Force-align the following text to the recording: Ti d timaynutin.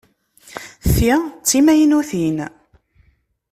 Ti 0.93 1.09
d 1.23 1.23
timaynutin. 1.47 2.37